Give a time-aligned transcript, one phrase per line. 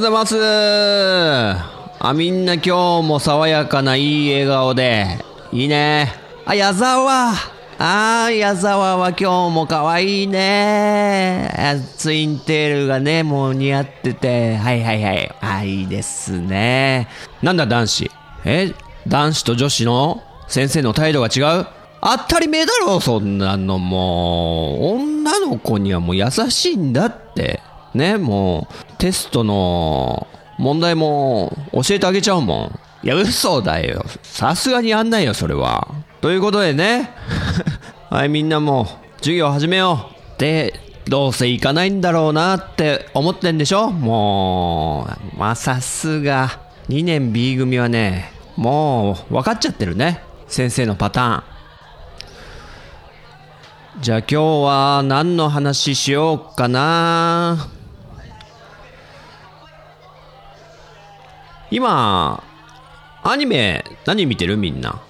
[0.00, 0.36] うございます
[1.98, 5.18] あ、みんな今日も爽やかないい笑顔で、
[5.52, 6.14] いいね。
[6.46, 7.32] あ、矢沢
[7.78, 11.50] あー、矢沢は今日も可愛いね。
[11.98, 14.56] ツインテールがね、もう似合ってて。
[14.56, 15.34] はいはいはい。
[15.42, 17.08] あ、いいですね。
[17.42, 18.10] なんだ男子？
[18.46, 18.72] え
[19.06, 20.22] 男子と女子の？
[20.48, 21.66] 先生の態度が違う？
[22.02, 25.02] 当たり前だろ、そんなのもう。
[25.02, 27.60] 女の子にはもう優しいんだって。
[27.94, 30.26] ね、もう、テストの
[30.58, 32.64] 問題も教えてあげちゃうも
[33.02, 33.06] ん。
[33.06, 34.04] いや、嘘だよ。
[34.22, 35.88] さすがにやんないよ、それは。
[36.20, 37.10] ということでね。
[38.10, 38.86] はい、みんなも、
[39.18, 40.40] 授業始めよう。
[40.40, 40.74] で、
[41.08, 43.90] どうせ行かないんだろうなって思ってんでしょ？
[43.90, 50.22] もう、まあ、さすが、2年 B 組はね、もう、分かっちゃってるね。
[50.46, 51.42] 先生のパターン。
[54.00, 57.68] じゃあ今日は何の話しようかな
[61.70, 62.42] 今、
[63.22, 64.56] アニメ何見てる？
[64.56, 65.00] みんな。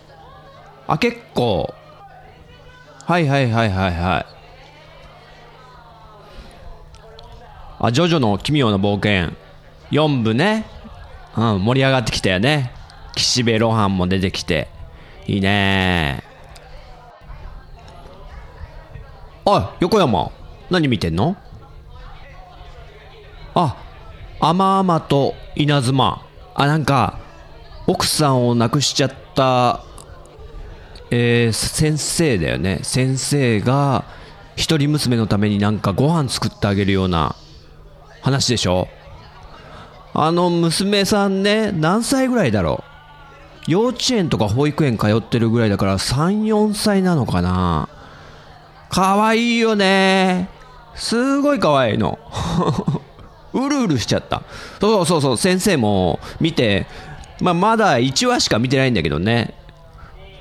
[0.87, 1.73] あ、結構。
[3.07, 4.27] はいはいはいはいはい。
[7.83, 9.35] あ、ジョジョの奇妙な冒険。
[9.91, 10.67] 4部ね。
[11.37, 12.73] うん、盛り上がってきたよね。
[13.15, 14.69] 岸辺露伴も出てきて。
[15.27, 16.23] いいね
[19.47, 20.31] あ、横山。
[20.71, 21.37] 何見てんの？
[23.55, 23.77] あ、
[24.41, 26.23] 甘々と稲妻。
[26.55, 27.19] あ、なんか、
[27.87, 29.85] 奥さんを亡くしちゃった、
[31.11, 32.81] えー先生だよね。
[32.83, 34.05] 先生が、
[34.57, 37.35] 一人娘のためになんかご飯作ってあげるような
[38.21, 38.89] 話でしょ
[40.13, 42.85] あの娘さんね、何歳ぐらいだろ
[43.67, 47.89] う幼稚園とか保育園通ってるぐらいだから3、4歳なのかな
[48.91, 50.49] かわいいよね
[50.95, 52.19] すごいかわいいの。
[53.53, 54.43] うるうるしちゃった。
[54.81, 56.87] そうそうそう、先生も見て、
[57.41, 59.55] まあ、まだ1話しか見てないんだけどね。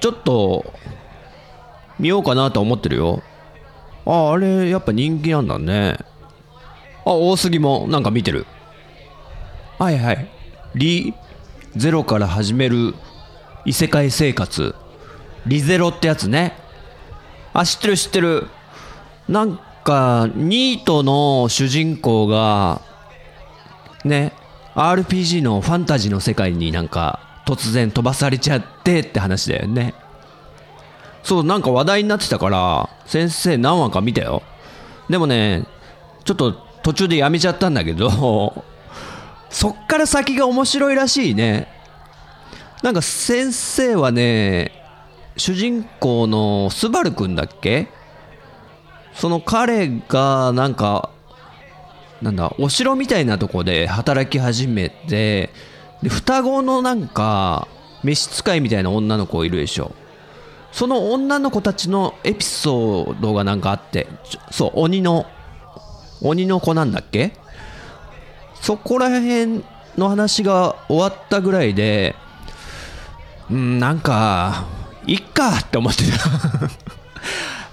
[0.02, 0.74] ちょっと、
[1.98, 3.22] 見ようかなと思ってるよ。
[4.06, 5.98] あ、あれ、やっぱ人気なんだね。
[7.06, 8.46] あ、大杉もなんか見てる。
[9.78, 10.28] はいはい。
[10.76, 11.14] リ、
[11.76, 12.96] ゼロから始める
[13.66, 14.76] 異世界生活。
[15.46, 16.54] リゼロってやつね。
[17.54, 18.48] あ、知ってる知ってる。
[19.28, 22.82] なんか、ニートの主人公が、
[24.06, 24.34] ね、
[24.76, 29.94] RPG のファンタジーの世界になんか突然飛ばされちゃってって話だよね。
[31.24, 34.44] そう、なんか話題になってたから、先生何話か見たよ。
[35.10, 35.66] でもね、
[36.24, 38.64] ちょっと途中でやめちゃったんだけど、
[39.50, 41.68] そっから先が面白いらしいね。
[42.84, 44.72] なんか先生はね、
[45.36, 47.88] 主人公のスバルくんだっけ？
[49.14, 51.10] その彼がなんか
[52.22, 55.50] なんだお城みたいなとこで働き始めて
[56.04, 57.68] で双子のなんか
[58.04, 59.94] 召使いみたいな女の子いるでしょ。
[60.72, 64.08] その女の子たちのエピソードがなんかあって
[64.52, 65.26] そう鬼の
[66.22, 67.34] 鬼の子なんだっけ？
[68.62, 69.64] そこら辺
[69.98, 72.16] の話が終わったぐらいで
[73.50, 74.66] うんなんか
[75.08, 76.20] いっかって思ってた。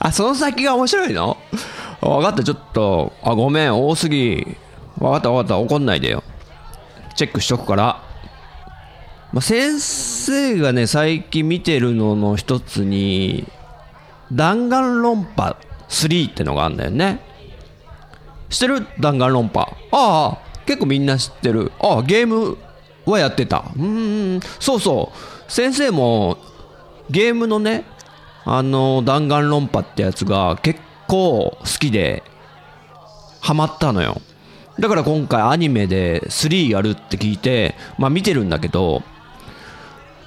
[0.09, 1.37] あその先が面白いの？
[2.01, 3.13] 分かったちょっと。
[3.23, 3.75] あごめん。
[3.75, 4.57] 多すぎ。
[4.99, 5.59] 分かった分かった。
[5.59, 6.23] 怒んないでよ。
[7.17, 8.03] チェックしとくから、
[9.33, 13.47] まあ、先生がね最近見てるのの一つに
[14.33, 15.57] 弾丸論破
[15.89, 17.21] 3ってのがあるんだよね。
[18.51, 18.87] 知ってる？
[19.01, 19.61] 弾丸論破。
[19.93, 21.73] ああ結構みんな知ってる。
[21.81, 22.59] ああゲーム
[23.07, 23.65] はやってた。
[23.77, 24.41] うん。
[24.61, 25.13] そうそ
[25.49, 25.53] う。
[25.53, 26.39] 先生も
[27.09, 27.85] ゲームのね
[28.45, 32.23] あの弾丸論破ってやつが結構好きで
[33.41, 34.21] ハマったのよ
[34.79, 39.03] だから今回アニメで3やるって聞いて、まあ見てるんだけど、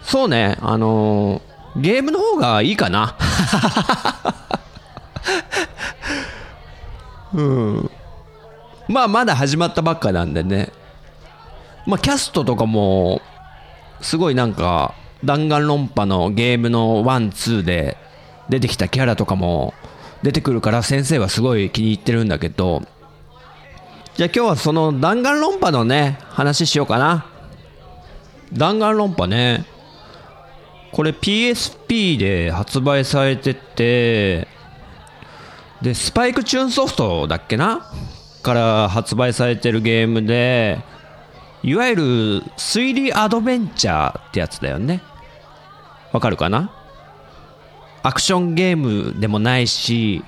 [0.01, 3.15] そうね、あのー、ゲームの方がいいかな。
[7.31, 7.91] うん。
[8.87, 10.71] まあまだ始まったばっかなんでね。
[11.85, 13.21] まあキャストとかも、
[14.01, 17.97] すごいなんか、弾丸論破のゲームの1、2で
[18.49, 19.75] 出てきたキャラとかも
[20.23, 22.83] 出てくるから先生はすごい気に入ってるんだけど、
[24.15, 27.25] じゃあ今日はその弾丸論破のね、話しようかな。
[28.51, 29.65] 弾丸論破ね。
[30.91, 34.47] これ PSP で発売されてて、
[35.81, 37.85] で、スパイクチューンソフトだっけな？
[38.43, 40.79] から発売されてるゲームで、
[41.63, 42.03] いわゆる
[42.57, 45.01] 推理アドベンチャーってやつだよね。
[46.11, 46.71] わかるかな？
[48.03, 50.23] アクションゲームでもないし、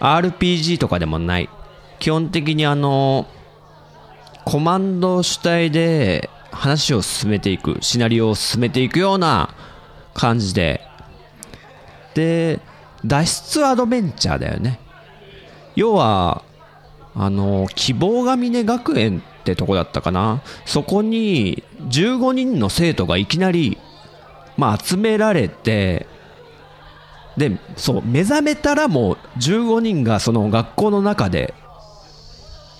[0.00, 1.48] RPG とかでもない。
[1.98, 3.26] 基本的にあの、
[4.44, 9.54] コマンド主体で話を進めていく、シナリオを進めていくような
[10.14, 10.80] 感じで。
[12.14, 12.60] で、
[13.04, 14.80] 脱出アドベンチャーだよね。
[15.74, 16.42] 要は、
[17.14, 20.42] あの、希望が峰学園ってとこだったかな。
[20.64, 23.78] そこに15人の生徒がいきなり、
[24.56, 26.06] まあ集められて、
[27.36, 31.54] で、そう、目覚めたらもう15人がその学校の中で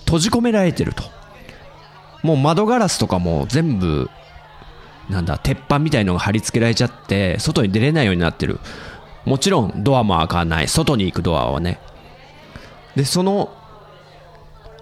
[0.05, 1.03] 閉じ込められてると。
[2.23, 4.09] もう窓ガラスとかも全部、
[5.09, 8.59] なんだ、鉄板みたいのが貼り付けられちゃって、外に出れないようになってる。
[9.25, 10.67] もちろんドアも開かない。
[10.67, 11.79] 外に行くドアはね。
[12.95, 13.53] で、その、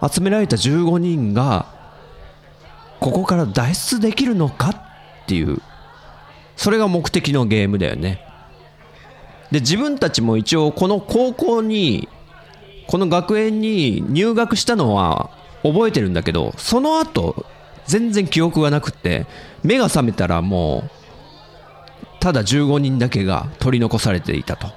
[0.02, 1.66] 集められた15人が、
[3.00, 5.62] ここから脱出できるのかっていう、
[6.56, 8.25] それが目的のゲームだよね。
[9.52, 12.10] で、自分たちも一応この高校に、
[12.88, 15.30] この学園に入学したのは
[15.64, 17.46] 覚えてるんだけど、その後、
[17.86, 19.26] 全然記憶がなくて、
[19.64, 20.90] 目が覚めたらもう、
[22.20, 24.68] ただ15人だけが取り残されていたと。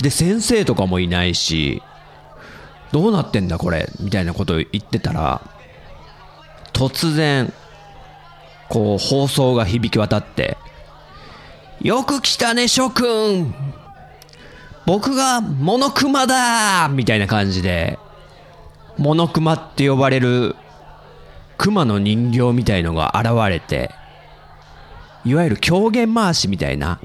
[0.00, 1.82] で、先生とかもいないし、
[2.92, 3.88] どうなってんだこれ？
[4.00, 5.42] みたいなことを言ってたら、
[6.72, 7.52] 突然、
[8.68, 10.56] こう放送が響き渡って、
[11.82, 13.54] よく来たね、諸君
[14.84, 17.98] 僕がモノクマだみたいな感じで、
[18.98, 20.56] モノクマって呼ばれる
[21.56, 23.90] 熊の人形みたいのが現れて、
[25.24, 27.00] いわゆる狂言回しみたいな、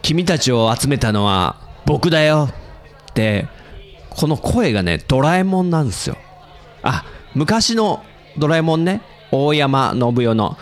[0.00, 2.48] 君たちを集めたのは僕だよ
[3.10, 3.48] って、
[4.08, 6.16] この声がね、ドラえもんなんですよ。
[6.82, 7.04] あ、
[7.34, 8.02] 昔の
[8.38, 10.56] ドラえもんね、大山信代の、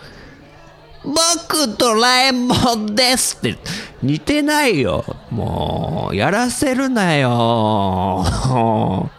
[1.03, 3.57] 僕ドラえもんですって
[4.01, 5.03] 似てないよ。
[5.29, 8.25] もう、やらせるなよ。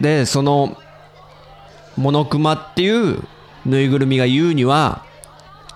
[0.00, 0.76] で、その、
[1.96, 3.22] モノクマっていう
[3.64, 5.04] ぬいぐるみが言うには、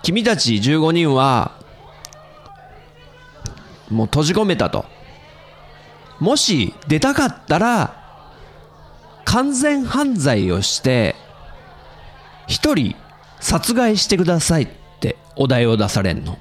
[0.03, 1.53] 君たち15人は、
[3.91, 4.87] もう閉じ込めたと。
[6.21, 7.97] もし出たかったら、
[9.25, 11.17] 完全犯罪をして、
[12.47, 12.97] 一人
[13.41, 14.69] 殺害してくださいっ
[15.01, 16.39] てお題を出されんの。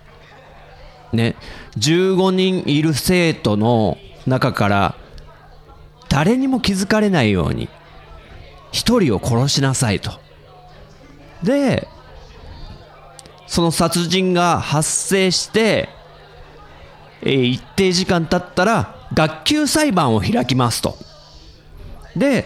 [1.13, 1.36] ね。
[1.78, 3.98] 15人いる生徒の
[4.28, 4.96] 中から
[6.10, 7.70] 誰にも気づかれないように
[8.72, 10.12] 一人を殺しなさいと。
[11.44, 11.88] で、
[13.48, 15.89] その殺人が発生して、
[17.22, 20.98] えー、一定時間経ったら学級裁判を開きますと。
[22.15, 22.46] で、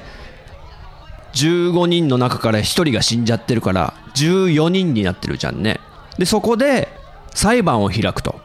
[1.33, 5.79] 15人の中から1人が死んじゃってるから14人になってるじゃんね。
[6.17, 6.87] で、そこで
[7.33, 8.39] 裁判を開くと。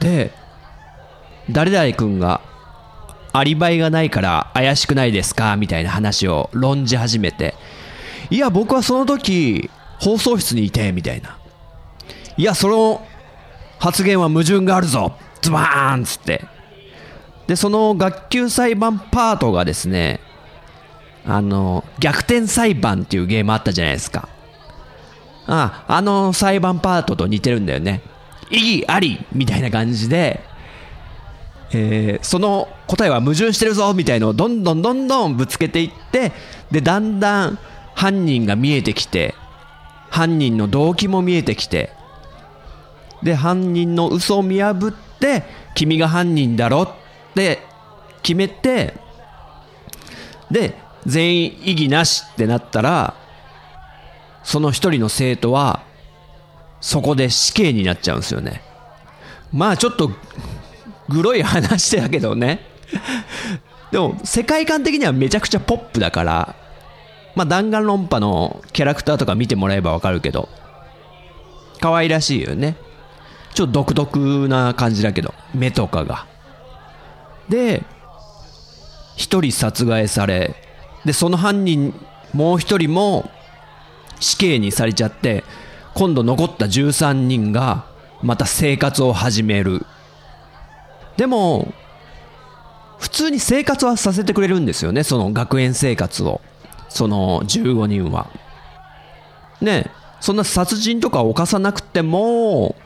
[0.00, 0.32] で、
[1.50, 2.40] 誰々君が
[3.32, 5.56] アリバイがないから怪しくないですか？
[5.56, 7.54] みたいな話を論じ始めて、
[8.30, 11.38] いや、僕はその時、放送室にいて、みたいな。
[12.36, 13.06] いや、その
[13.78, 16.44] 発言は矛盾があるぞズバーンっつって。
[17.46, 20.20] で、その学級裁判パートがですね、
[21.26, 24.28] あの、逆転裁判っていうゲームあったじゃないですか。
[25.46, 28.02] ああ、の裁判パートと似てるんだよね。
[28.50, 30.40] 異議ありみたいな感じで、
[31.72, 36.32] えー、その答えは矛盾してるぞみたいのをどんどんどんどんぶつけていって、
[36.70, 37.58] で、だんだん
[37.94, 39.34] 犯人が見えてきて、
[40.10, 41.90] 犯人の動機も見えてきて、
[43.22, 45.44] で、犯人の嘘を見破って、
[45.74, 46.88] 君が犯人だろっ
[47.34, 47.60] て
[48.22, 48.94] 決めて、
[50.50, 53.14] で、全員異議なしってなったら、
[54.42, 55.82] その一人の生徒は、
[56.80, 58.62] そこで死刑になっちゃうんですよね。
[59.52, 60.10] まあちょっと、
[61.08, 62.72] グロい話だけどね。
[63.92, 66.56] でも世界観的にはめちゃくちゃポップだから
[67.36, 70.48] まあ弾丸論破のキャラクターとか見てもらえばわかるけど
[71.80, 72.76] 可愛らしいよね
[73.54, 76.26] ちょっと独特な感じだけど目とかが
[77.50, 77.82] で
[79.16, 80.54] 一人殺害され
[81.04, 81.94] でその犯人
[82.32, 83.30] もう一人も
[84.22, 85.44] 死刑にされちゃって
[85.94, 87.84] 今度残った13人が
[88.22, 89.84] また生活を始める。
[91.16, 91.74] でも
[92.98, 96.40] 普通に生活はさせてくれるんですよねその学園生活を。
[96.88, 98.30] その15人は。
[99.60, 102.76] ねそんな殺人とか犯さなくても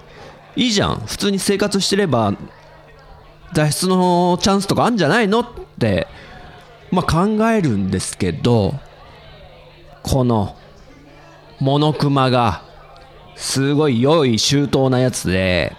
[0.57, 0.97] いいじゃん。
[1.07, 2.35] 普通に生活してれば
[3.52, 5.40] 脱出のチャンスとかあるんじゃないの？
[5.40, 5.47] っ
[5.78, 6.07] て
[6.90, 8.75] まあ考えるんですけど
[10.02, 10.57] この
[11.61, 12.63] モノクマが
[13.35, 15.77] すごい良い周到なやつで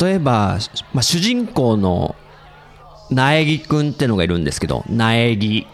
[0.00, 0.58] 例えば、
[0.92, 2.14] まあ、主人公の
[3.10, 5.66] 苗木くんってのがいるんですけど苗木。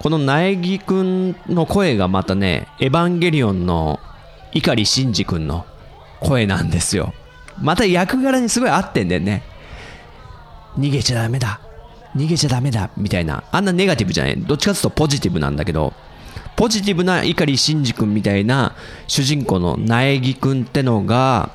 [0.00, 4.00] この苗木くんの声がまたねエヴァンゲリオンの
[4.52, 5.64] 碇シンジくんの
[6.20, 7.14] 声なんですよ。
[7.60, 9.42] また役柄にすごい合ってんだよね。
[10.78, 11.60] 逃げちゃダメだ。
[12.14, 12.90] 逃げちゃダメだ。
[12.96, 13.44] みたいな。
[13.50, 14.36] あんなネガティブじゃない。
[14.36, 15.92] どっちかっていうとポジティブなんだけど。
[16.56, 18.74] ポジティブな碇シンジ君みたいな
[19.06, 21.50] 主人公の苗木君ってのが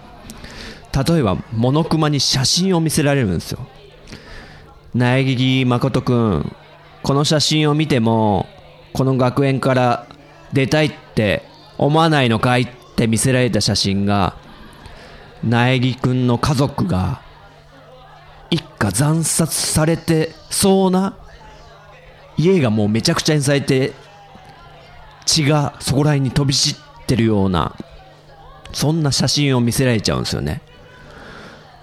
[1.08, 3.60] 例えばモノクマに写真を見せられるんですよ。
[4.94, 6.56] 苗木誠君
[7.04, 8.48] この写真を見ても
[8.94, 10.08] この学園から
[10.52, 11.44] 出たいって
[11.78, 14.36] 思わないのかいって見せられた写真が
[15.44, 17.22] 苗木君の家族が
[18.50, 21.18] 一家惨殺されてそうな
[22.38, 23.94] 家がもうめちゃくちゃにされて
[25.30, 27.76] 血がそこら辺に飛び散ってるような
[28.74, 30.62] そんな写真を見せられちゃうんですよね。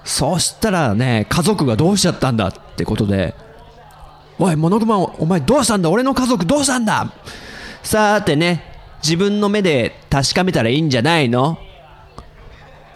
[0.05, 3.35] そしたらね家族がどうしちゃったんだってことで
[4.39, 5.91] おいモノクマお前どうしたんだ？
[5.91, 7.13] 俺の家族どうしたんだ？
[7.83, 8.63] さーてね
[9.03, 11.59] 自分の目で確かめたらいいんじゃないの？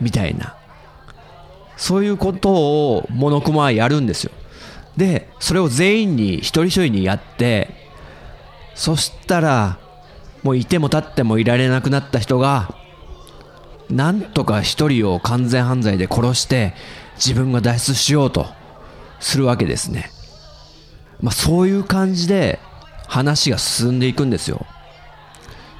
[0.00, 0.57] みたいな。
[1.76, 4.33] そういうことをモノクマはやるんですよ。
[4.97, 7.71] でそれを全員に一人一人にやって
[8.75, 9.78] そしたら
[10.42, 12.75] もういても立ってもいられなくなった人が
[13.90, 16.75] なんとか一人を完全犯罪で殺して
[17.16, 18.47] 自分が脱出しようと
[19.18, 20.11] するわけですね、
[21.20, 22.59] まあ、そういう感じで
[23.06, 24.64] 話が進んでいくんですよ。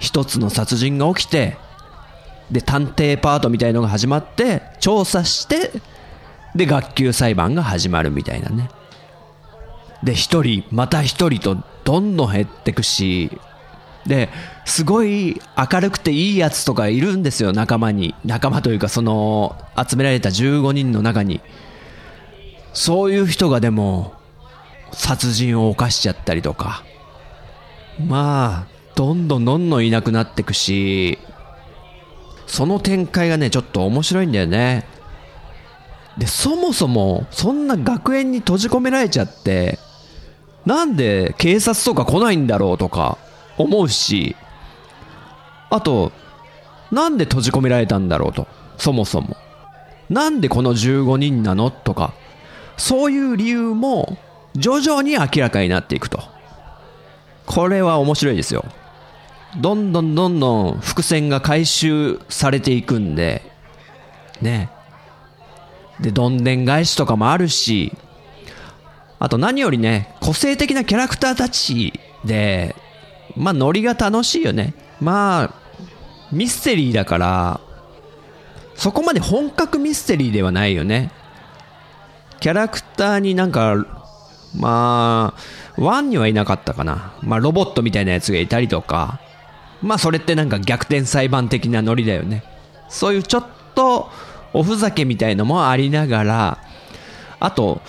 [0.01, 1.57] 一つの殺人が起きて
[2.51, 5.71] で探偵パートみたいのが始まって調査して
[6.55, 8.71] で学級裁判が始まるみたいなね。
[10.03, 13.39] で一人また一人とどんどん減ってくし
[14.07, 14.31] で
[14.65, 18.15] すごい明るくていいやつとかいるんですよ仲間に。
[18.25, 21.41] 仲間というかその集められた15人の中に。
[22.73, 24.15] そういう人がでも
[24.93, 26.85] 殺人を犯しちゃったりとか。
[28.07, 31.19] まあどんどんどんどんいなくなっていくし
[32.47, 34.87] その展開がねちょっと面白いんだよね。
[36.19, 39.79] でそもそもそんな学園に閉じ込められちゃって
[40.67, 43.19] なんで警察とか来ないんだろうとか。
[43.63, 44.37] 思うし
[45.71, 46.13] あと
[46.91, 49.37] なんで閉じ込められたんだろうとそもそも。
[50.09, 52.15] なんでこの15人なのとか
[52.77, 54.19] そういう理由も
[54.57, 56.21] 徐々に明らかになっていくと。
[57.47, 58.65] これは面白いですよ。
[59.61, 63.43] どんどんどんどん伏線が回収されていくんで
[64.41, 64.71] ね。
[66.01, 67.93] でどんでん返しとかもあるし
[69.19, 71.93] あと何よりね個性的なキャラクターたち
[72.25, 72.75] で
[73.41, 74.75] まあノリが楽しいよね。
[75.01, 75.55] まあ
[76.31, 77.61] ミステリーだから
[78.77, 81.11] そこまで本格ミステリーではないよね。
[82.39, 83.87] キャラクターになんか
[84.57, 87.15] まあワンにはいなかったかな。
[87.23, 89.21] まあロボットみたいなやつがいたりとか。
[89.83, 92.45] まあそれってなんか逆転裁判的なノリだよね。
[92.91, 94.11] そういうちょっと
[94.53, 96.59] おふざけみたいのもありながら
[97.39, 97.81] あと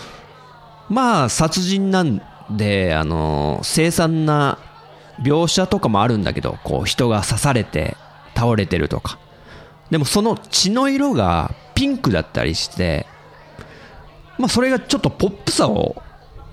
[0.90, 4.58] まあ殺人なんであの凄惨な
[5.22, 7.96] 描写とかもあるんだけどこう人が刺されて
[8.36, 9.20] 倒れてるとか。
[9.90, 13.06] でもその血の色がピンクだったりして
[14.38, 16.02] まあそれがちょっとポップさを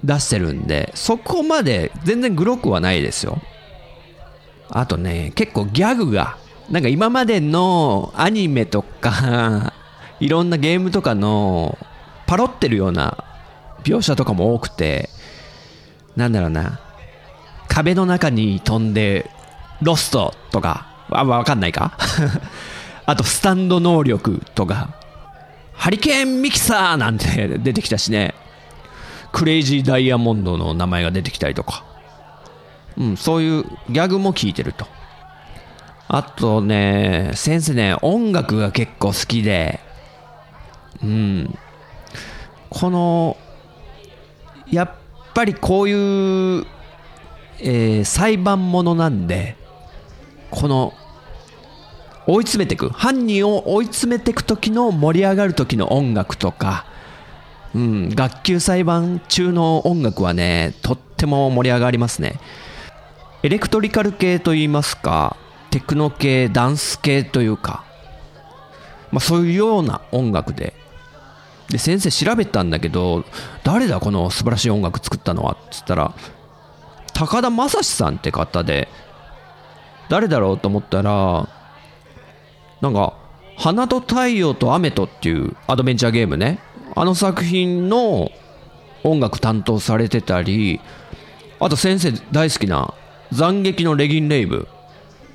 [0.02, 3.40] 出してるんでそこまで全然グロくはないですよ。
[4.70, 6.36] あとね結構ギャグが
[6.68, 9.72] なんか今までのアニメとか
[10.20, 11.78] いろんなゲームとかの
[12.26, 13.24] パロってるような
[13.84, 15.08] 描写とかも多くて
[16.16, 16.80] なんだろうな。
[17.78, 19.30] 壁の中に飛んで
[19.82, 21.96] ロストとかあわかんないか？
[23.06, 24.88] あとスタンド能力とか
[25.74, 28.34] ハリケーンミキサーなんて出てきたしね
[29.30, 31.84] クレイジーダイヤモンドの名前が出てきたりとか、
[32.96, 34.86] うん、そういうギャグも聞いてると。
[36.08, 39.78] あとね、先生ね、音楽が結構好きで、
[41.02, 41.58] うん。
[42.70, 43.36] この、
[44.70, 44.90] やっ
[45.34, 46.66] ぱりこういう、
[47.60, 49.56] えー、裁判ものなんで、
[50.50, 50.94] この、
[52.26, 52.90] 追い詰めていく。
[52.90, 56.84] 犯人を追い詰めていく時の盛り上がる時の音楽とか、
[57.74, 62.38] うん、学級裁判中の音楽はね、とっても盛り上がりますね。
[63.42, 65.36] エレクトリカル系といいますか、
[65.70, 67.84] テクノ系、ダンス系というか、
[69.10, 70.74] まあ、そういうような音楽で、
[71.70, 73.24] で、先生調べたんだけど、
[73.64, 75.52] 誰だこの素晴らしい音楽作ったのは？
[75.52, 76.14] っつったら、
[77.18, 78.86] 高田正史さんって方で、
[80.08, 81.48] 誰だろうと思ったら、
[82.80, 83.14] なんか、
[83.56, 86.60] 花と太陽と雨とっていうアドベンチャーゲームね。
[86.94, 88.30] あの作品の
[89.02, 90.80] 音楽担当されてたり、
[91.58, 92.94] あと先生大好きな
[93.36, 94.68] 斬撃のレギンレイブ。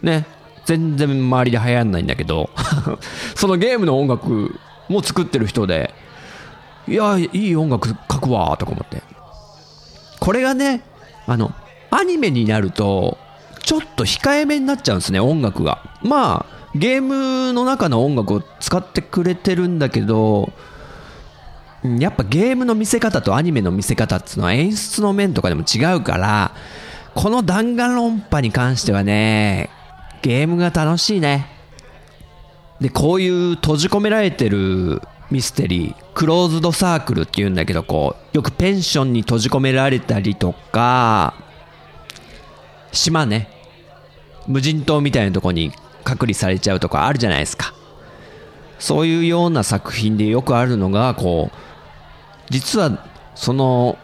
[0.02, 0.26] ね。
[0.64, 2.50] 全然周りで流行んないんだけど
[3.36, 5.94] そのゲームの音楽も作ってる人で、
[6.88, 9.04] いや、いい音楽書くわ、とか思って。
[10.22, 10.82] これがね、
[11.28, 11.54] あの、
[11.96, 13.20] アニメになると、
[13.62, 15.84] ちょっと控えめになっちゃうんですね、音楽が。
[16.02, 20.52] まあ、ゲームの中の音楽を使ってくれてるんだけど、
[22.00, 26.52] やっぱゲームの見せ方とアニメの見せ方っていうのは演出の面とかでも違うから、
[27.14, 29.70] この弾丸論破に関してはね、
[30.24, 31.48] ゲームが楽しいね。
[32.82, 41.36] で、こういう閉じ込められてるミステリー、クローズドサークルっていうんだけど、こう、よくペンションに閉じ込められたりとか、
[42.94, 43.50] 島ね、
[44.48, 45.72] 無人島みたいなとこに
[46.04, 47.74] 隔離されちゃうとかあるじゃないですか。
[48.80, 51.56] そういうような作品でよくあるのが、こう、
[52.50, 53.98] 実は、その、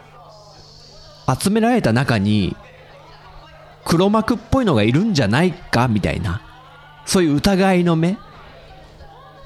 [1.41, 2.55] 集められた中に、
[3.85, 6.41] 黒幕っぽいのがいるんじゃないかみたいな。
[7.05, 8.17] そういう疑いの目。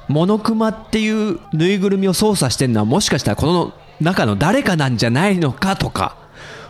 [0.08, 6.18] モノクマっていうぬいぐるみを操作してるのはもしかしたらこの中の誰かなんじゃないのかとか、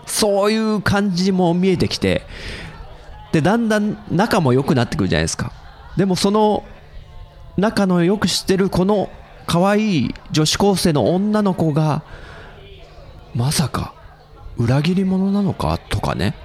[0.06, 2.26] そういう感じも見えてきて、
[3.34, 5.52] で、だんだん仲も良くなってくるじゃないですか。
[5.98, 6.64] でもその
[7.58, 9.10] 仲のよく知ってるこの
[9.46, 12.04] 可愛い女子高生の女の子が
[13.36, 13.94] まさか
[14.58, 16.36] 裏切り者なのかとかね。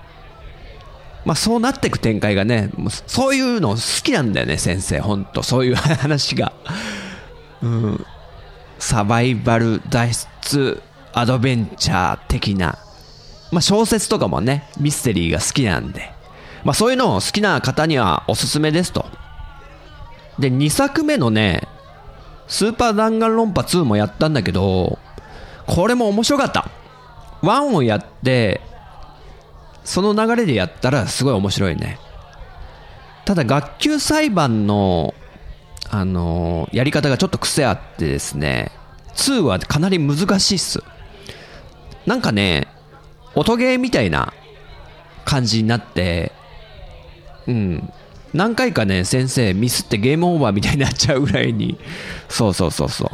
[1.25, 2.71] まあそうなってく展開がね
[3.07, 5.01] そういうの好きなんだよね先生。
[5.01, 6.53] ほんとそういう話が。
[7.63, 8.07] うん。
[8.79, 12.79] サバイバル脱出アドベンチャー的な。
[13.53, 16.17] まあ小説とかもねミステリーが好きなんで。
[16.65, 19.07] まあそういうのを好きな方にはおすすめですと
[20.39, 21.63] で、2作目のね、
[22.47, 24.99] スーパー弾丸論破2もやったんだけど、
[25.67, 26.71] これも面白かった。
[27.43, 28.61] 1をやって、
[29.85, 31.99] その流れでやったらすごい面白いね。
[33.25, 35.15] ただ学級裁判の、
[35.91, 38.71] あのー、やり方がちょっと癖あってですね、
[39.17, 40.83] 2はかなり難しいっす。
[42.07, 42.69] なんかね、
[43.35, 44.33] 音ゲーみたいな
[45.25, 46.33] 感じになって、
[47.49, 47.93] うん。
[48.35, 51.79] 何回かね、先生ミスってゲームオーバーみたいになっちゃうぐらいに、
[52.29, 53.09] そうそうそうそう。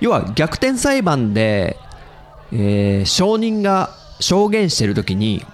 [0.00, 1.76] 要は逆転裁判で、
[2.52, 5.44] えー、証人が証言してる時に、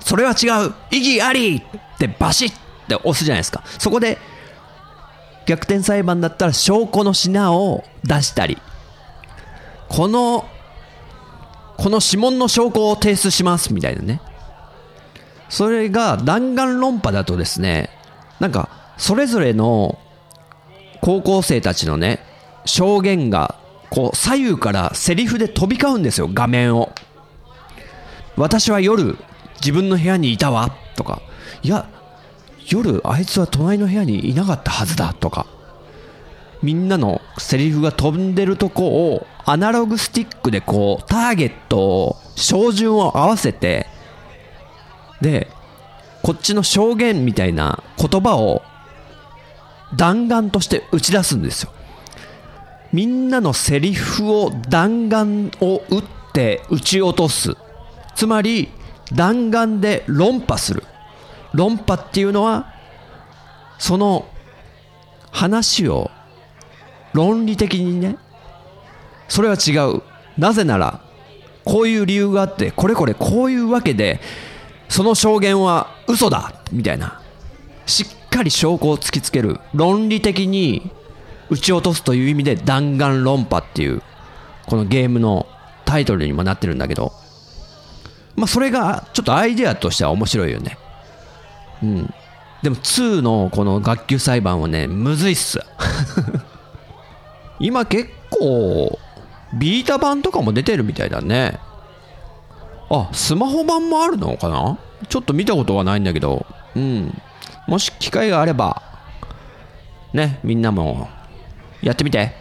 [0.00, 2.54] それは違う異議ありってバシッっ
[2.88, 3.62] て押すじゃないですか。
[3.78, 4.18] そこで、
[5.46, 8.58] 逆転裁判だったら証拠の品を出したり、
[9.88, 10.48] この、
[11.76, 14.20] この指紋の証拠を提出しますみたいなね。
[15.50, 17.90] それが弾丸論破だとですね、
[18.38, 19.98] なんか、それぞれの
[21.00, 22.20] 高校生たちのね、
[22.64, 23.56] 証言が、
[23.90, 26.92] こう、左右からセリフで飛び交うんですよ、画面を。
[28.36, 29.18] 私は夜、
[29.60, 31.20] 自分の部屋にいたわ、とか。
[31.62, 31.86] いや、
[32.68, 35.46] 夜、あいつは隣の部屋にいなかったはずだ、とか。
[36.62, 43.88] みんなのセリフが飛んでるとこを、アナログスティックでこう、ターゲットを、照準を合わせて、
[45.20, 45.48] で、
[46.22, 48.62] こっちの証言みたいな言葉を
[49.96, 51.72] 弾丸として打ち出すんですよ。
[52.92, 57.56] みんなのセリフを弾丸を打って撃ち落とす。
[58.14, 58.68] つまり
[59.12, 60.84] 弾丸で論破する。
[61.52, 62.72] 論破っていうのは
[63.78, 64.28] その
[65.30, 66.10] 話を
[67.12, 68.16] 論理的にね、
[69.28, 70.02] それは違う。
[70.38, 71.00] なぜなら、
[71.64, 74.20] こういう理由があって、これこれこういうわけで、
[74.90, 77.22] その証言は嘘だみたいな。
[77.86, 79.58] しっかり証拠を突きつける。
[79.72, 80.90] 論理的に
[81.48, 84.02] 撃ち落とすという意味で弾丸論破っていう、
[84.66, 85.46] このゲームの
[85.90, 87.12] タイトルにもなってるんだけど
[88.36, 90.78] まあそれがちょっとアイデアとしては面白いよね
[91.82, 92.14] うん
[92.62, 95.58] でも2のこの学級裁判はねむずいっす
[97.58, 98.98] 今結構
[99.58, 101.58] ビータ版とかも出てるみたいだね
[102.90, 104.78] あスマホ版もあるのかな？
[105.08, 106.44] ちょっと見たことはないんだけど。
[106.74, 107.16] うん。
[107.66, 108.82] もし機会があれば
[110.12, 111.08] ねみんなも
[111.82, 112.34] やってみて。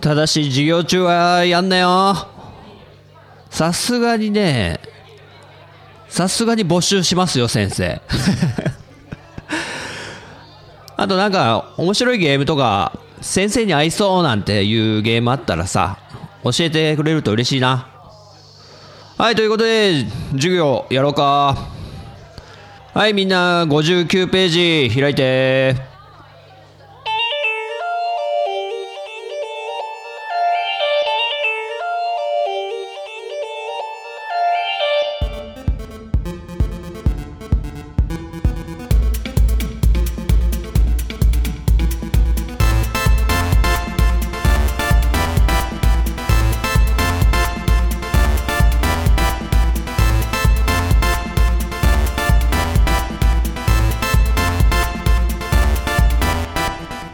[0.00, 2.14] ただし授業中はやんなよ。
[3.50, 4.78] さすがにね
[6.08, 8.00] さすがに募集しますよ先生。
[10.96, 15.98] あとなんか面白いゲームとか先生に合いそうなんていうゲームあったらさ
[16.44, 17.88] 教えてくれると嬉しいな。
[19.18, 21.56] はいということで授業やろうか。
[22.92, 25.85] はいみんな59ページ開いて。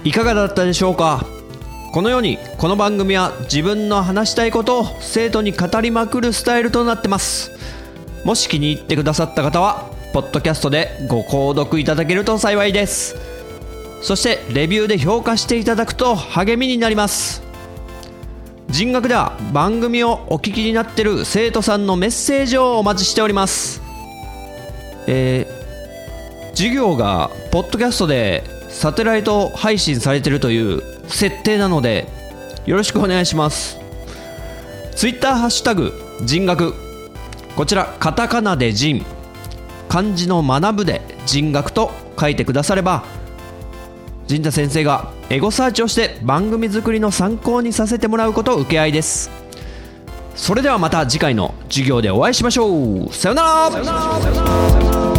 [0.05, 1.25] いかがだったでしょうか？
[1.93, 7.53] このようにこの番組は自分の話したいことを生徒に語りまくるスタイルとなってます。
[8.25, 13.15] もし気に入ってくださった方はポッドキャストでご購読いただけると幸いです。
[14.01, 17.41] そしてレビューで評価していただくと励みになります。
[18.71, 23.81] 人学では番組をお聞きになってる生徒さんのメッセージをお待ちしております。
[25.07, 28.43] えー、授業がポッドキャストで
[28.83, 32.09] サテライト配信されてるという設定なので
[32.67, 33.79] よろしくお願いします。
[34.97, 35.93] ツイッターハッシュタグ
[36.25, 36.75] 人学。
[37.55, 39.07] こちらカタカナで人。
[39.89, 43.05] 漢字の学ぶで人学と書いてくだされば
[44.27, 49.31] 陣田先生がエゴサーチをして番組作りの参考にさせてもらうこと受け合いです。
[50.35, 53.13] それではまた次回の授業でお会いしましょう。
[53.13, 55.12] さよなら。